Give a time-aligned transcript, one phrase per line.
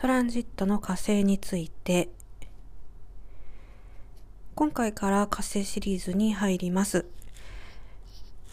[0.00, 2.08] トランジットの火星について。
[4.54, 7.04] 今回から火星シリーズに入ります。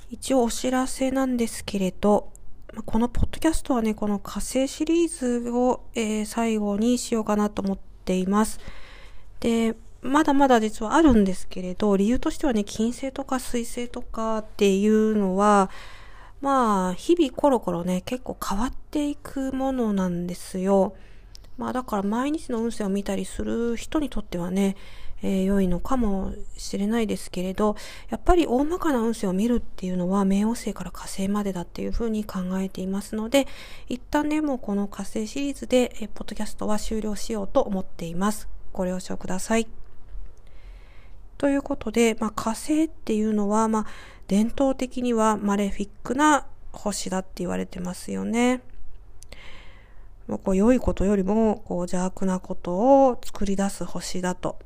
[0.09, 2.33] 一応お知らせなんですけれど
[2.85, 8.59] このポッドキャストはねこの火星シリーズを、えー、最後にしようかなと思っています。
[9.39, 15.69] でまだまだ実はあるんですけれど理由としてはね金星とか水星とかっていうのは
[16.41, 20.93] まあ日々コロコロね結構変わっていくものなんですよ。
[21.57, 24.75] まあだから毎日の運勢を見たりする人にとってはね、
[25.23, 27.75] えー、良いのかもしれないですけれど、
[28.09, 33.47] やっぱり大まかな運勢を見るっていうのは冥王星から火星までだっていうふうに考えていますので、
[33.89, 38.47] 一旦ね、もうこの火星シリーズで、えー、ポッドキャストは終了しようと思っています。
[38.73, 39.67] ご了承ください。
[41.39, 43.85] ということで、まあ、火星っていうのは、まあ、
[44.27, 48.61] 伝統的にはマレフィックな星だって言われてますよね。
[50.27, 52.73] こう良いことよりもこう邪悪なこと
[53.07, 54.59] を作り出す星だと。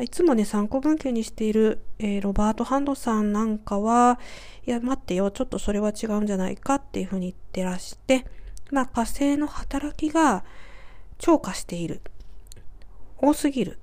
[0.00, 4.18] いつもね、参考文献にしている、えー、ロバート・ハンドさんなんかは、
[4.66, 8.26] いや、待ってよ、ちょっとそれは違うんじゃないかっていうふうに言ってらして、
[8.72, 10.44] まあ、火星の働きが
[11.18, 12.00] 超過している。
[13.18, 13.78] 多すぎる。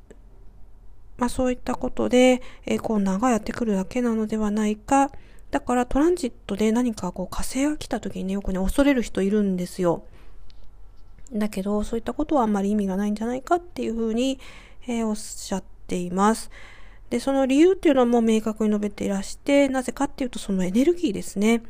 [1.18, 5.12] まあ、そういったことで、えー、こう、長やってくるだけなのではないか、
[5.52, 10.04] だからトランジットで何かこう火星が来た時にね、よくね、恐れる人いるんですよ。
[11.34, 14.40] だけど、そういったことはあんまり意味がないんじゃないかっていうふうに、
[14.88, 16.50] えー、おっしゃっています。
[17.10, 21.62] で、その理由っていうのも明確に述べていらして、なぜかっていうとそのエネルギーですね。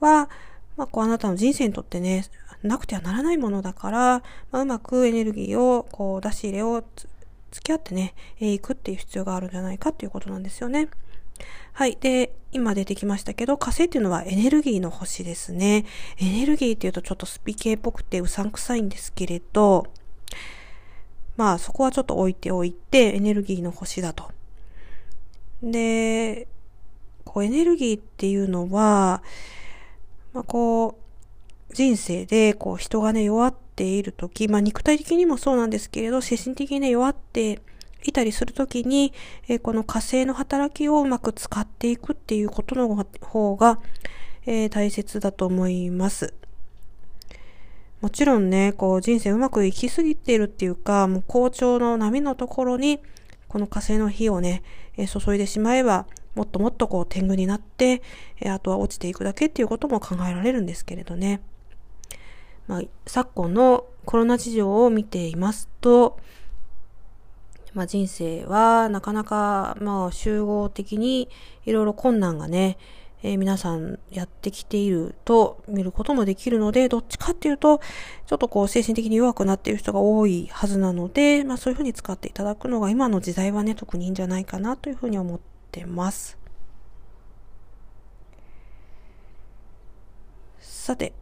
[0.00, 0.28] は、
[0.76, 2.24] まあ、こうあなたの人生にとってね、
[2.64, 6.82] なくてはならないものだから、まあ、うまくエネルギーを、こう出し入れを
[7.52, 10.88] 付き合ってね、えー、行くっていう必要があるんじゃないかっていうことなんですよね。
[11.72, 11.96] はい。
[12.00, 15.84] で、今出てきましたけど、火星っていうのはエネルギーの星ですね。
[16.18, 19.86] エネルギーっていうとちょっとスピ系っぽくてうさんくさいんですけれど、
[21.36, 24.30] まあそこはちょっと置いておいて、エネルギーの星だと。
[25.62, 26.48] で、
[27.24, 29.22] こうエネルギーっていうのは、
[30.32, 30.98] まあこ
[31.70, 37.60] う、人生でこう人がね弱っている時、まあ肉体的にもそうなんですけれど、精神的に弱って
[38.04, 39.12] いたりするときに、
[39.48, 43.80] え、この火星の働きをうまく使っていくっていうことの方が、
[44.46, 46.34] えー、大切だと思います。
[48.00, 53.00] もちろんね、こう人生うまくいきすぎているっていうか、もう好調の波のところに、
[53.48, 54.62] この火星の火をね、
[54.96, 58.02] えー、注いでしまえば、もっともっとこう天狗になって、
[58.40, 61.42] えー、あとは落ちていくだけっていうことも考えられるんですけれどね。
[62.66, 66.18] まあ、昨今のコロナ事情を見ていますと、
[67.74, 71.28] まあ、人生はなかなか、まあ、集合的に
[71.64, 72.78] いろいろ困難がね、
[73.22, 77.80] えー、皆さんやってきていると見ることもできるので、どっちかっていうと、
[78.26, 86.38] ちょっとこう精神的に弱くなっている人が多いはずなので、まあそういうふうに使っていただくのが今の時代はね、特にいいんじゃないかなというふうに思ってます。
[90.60, 91.12] さて、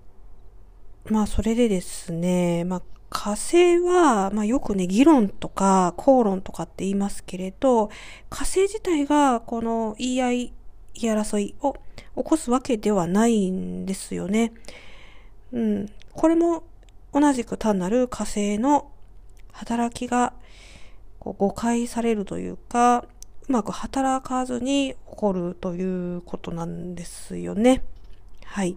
[1.11, 7.89] まあそれでですね、まあ火星は、まあ、よくね、議論とか口論とかって言いますけれど、
[8.29, 10.53] 火星自体がこの言い合い、
[10.95, 11.79] 言い争いを起
[12.15, 14.53] こすわけではないんですよね。
[15.53, 15.91] うん。
[16.13, 16.65] これも
[17.13, 18.91] 同じく単なる火星の
[19.53, 20.35] 働きが
[21.19, 23.07] こう誤解されるというか、
[23.49, 27.83] うまく働かずに起こるということなんですよね。
[28.45, 28.77] はい。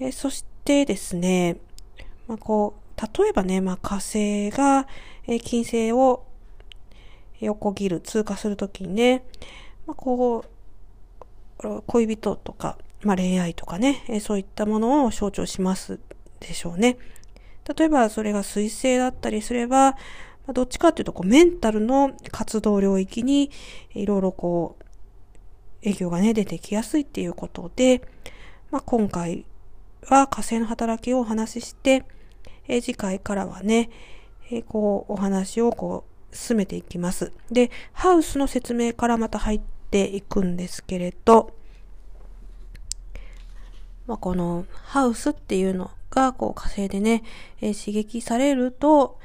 [0.00, 1.56] えそしてでですね、
[2.26, 4.86] まあ、こう、例えばね、まあ、火星が、
[5.26, 6.24] えー、金星を
[7.40, 9.24] 横切る、通過するときにね、
[9.86, 10.44] まあ、こ
[11.62, 15.98] う、恋人とか、まあ、恋愛とかね、えー、そういったものを象徴します
[16.40, 16.98] でしょうね。
[17.76, 19.96] 例えば、それが水星だったりすれば、
[20.46, 23.50] ま、どっちかっていうと、こう、メンタルの活動領域に、
[23.94, 24.84] いろいろこう、
[25.84, 28.02] 影響がね、出てきやすいっていうことで、
[28.70, 29.44] まあ、今回
[30.06, 32.04] は火星の働きをお話しして、
[32.68, 33.90] えー、次回からはね、
[34.50, 37.32] えー、こう、お話をこう、進めていきます。
[37.50, 39.60] で、ハウスの説明からまた入っ
[39.90, 41.52] ていくんですけれど、
[44.06, 47.22] まあ、このハウスっていうのが、こう、火星でね、
[47.60, 49.18] えー、刺激されると、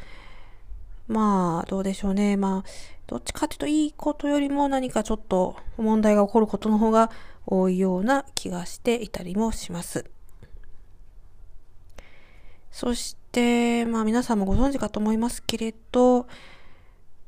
[1.07, 2.37] まあ、どうでしょうね。
[2.37, 2.69] まあ、
[3.07, 7.11] どっちかっていうといいことよりも何かちょっと問題が起こることの方が
[7.45, 10.14] 多いような気がしていたりもします。
[12.75, 16.27] そして、まあ皆さんもご存知かと思いますけれど、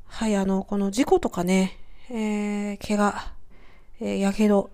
[0.06, 1.80] はい、あの、この事故とかね、
[2.10, 3.34] えー、怪我、
[4.02, 4.72] えー、やけど、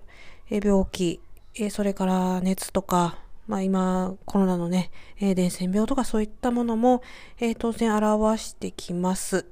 [0.49, 1.21] えー、病気、
[1.53, 4.89] えー、それから熱とか、まあ今、コロナのね、
[5.19, 7.03] えー、伝染病とかそういったものも、
[7.39, 9.45] えー、当然表してきます。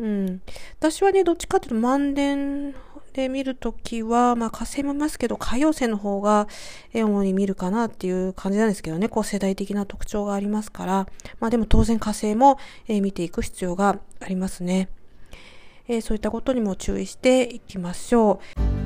[0.00, 0.42] うん。
[0.80, 2.74] 私はね、どっちかっていうと、万年
[3.16, 6.48] で見るときは、まあ火星もいますけど、海洋星の方が、
[6.92, 11.08] え主に見るかなっていう感じなんですけどね、こう世代的な特徴がありますから、
[11.40, 12.58] まあでも当然火星も、
[12.88, 14.90] え、見ていく必要がありますね。
[15.88, 18.40] えー、そういったことにも注意していきましょ
[18.82, 18.85] う。